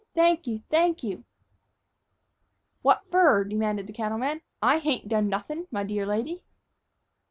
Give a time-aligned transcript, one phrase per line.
[0.15, 0.63] Thank you!
[0.71, 1.25] thank you!"
[2.81, 4.41] "What fer?" demanded the cattleman.
[4.59, 6.41] "I hain't done nothin', my dear lady."